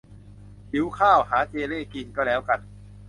[0.71, 2.59] หิวข้าว หาเจเล่กินก็แล้วกัน